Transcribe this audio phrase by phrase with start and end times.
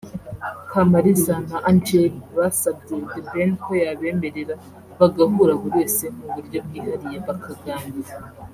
[0.69, 4.55] Kamariza na Angell basabye The Ben ko yabemerera
[4.99, 8.13] bagahura buri wese mu buryo bwihariye bakaganira